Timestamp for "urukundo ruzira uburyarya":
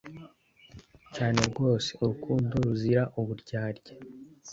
2.01-3.93